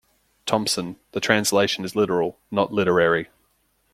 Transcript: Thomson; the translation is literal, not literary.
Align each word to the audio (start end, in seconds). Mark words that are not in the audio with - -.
Thomson; 0.47 0.95
the 1.11 1.19
translation 1.19 1.85
is 1.85 1.95
literal, 1.95 2.39
not 2.49 2.73
literary. 2.73 3.29